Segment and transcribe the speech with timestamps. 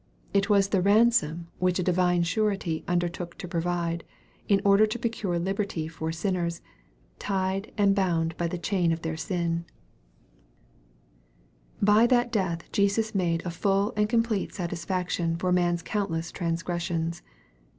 [0.33, 4.03] It was the ransom which a Divine Surety under took to provide,
[4.47, 6.59] in order to procure liberty for sinners,
[7.19, 9.63] tied and bound by the chain of their sins.
[11.83, 17.21] By that death Jesus made a full and complete satisfaction for man's countless transgressions.